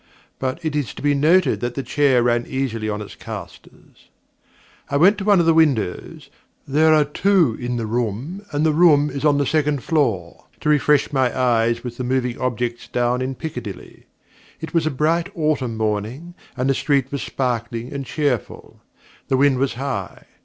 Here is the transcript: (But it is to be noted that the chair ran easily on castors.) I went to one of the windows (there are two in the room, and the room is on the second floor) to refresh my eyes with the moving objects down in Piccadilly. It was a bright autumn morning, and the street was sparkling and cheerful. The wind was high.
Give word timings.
(But 0.39 0.65
it 0.65 0.75
is 0.75 0.95
to 0.95 1.01
be 1.03 1.13
noted 1.13 1.59
that 1.59 1.75
the 1.75 1.83
chair 1.83 2.23
ran 2.23 2.47
easily 2.47 2.89
on 2.89 3.07
castors.) 3.07 4.09
I 4.89 4.97
went 4.97 5.19
to 5.19 5.23
one 5.23 5.39
of 5.39 5.45
the 5.45 5.53
windows 5.53 6.31
(there 6.67 6.91
are 6.95 7.05
two 7.05 7.55
in 7.61 7.77
the 7.77 7.85
room, 7.85 8.43
and 8.51 8.65
the 8.65 8.71
room 8.73 9.11
is 9.11 9.23
on 9.23 9.37
the 9.37 9.45
second 9.45 9.83
floor) 9.83 10.45
to 10.61 10.69
refresh 10.69 11.13
my 11.13 11.39
eyes 11.39 11.83
with 11.83 11.97
the 11.97 12.03
moving 12.03 12.39
objects 12.39 12.87
down 12.87 13.21
in 13.21 13.35
Piccadilly. 13.35 14.07
It 14.59 14.73
was 14.73 14.87
a 14.87 14.89
bright 14.89 15.29
autumn 15.35 15.77
morning, 15.77 16.33
and 16.57 16.67
the 16.67 16.73
street 16.73 17.11
was 17.11 17.21
sparkling 17.21 17.93
and 17.93 18.03
cheerful. 18.03 18.81
The 19.27 19.37
wind 19.37 19.59
was 19.59 19.75
high. 19.75 20.25